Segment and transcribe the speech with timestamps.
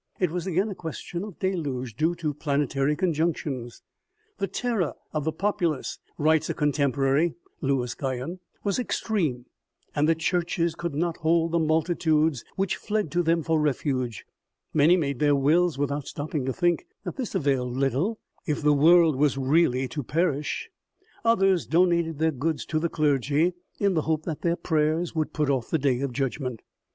[0.19, 3.83] It was again a question of a deluge, due to planetary conjunctions.
[4.31, 9.45] u The terror of the populace," writes a contemporary, Louis Guyon, "was extreme,
[9.95, 14.25] and the churches could not hold the multitudes which fled to them for refuge;
[14.73, 19.15] many made their wills without stopping to think that this availed little if the world
[19.15, 20.67] was really to perish;
[21.23, 25.51] others donated their goods to the clergy, in the hope that their prayers would put
[25.51, 26.61] off the day of judgment."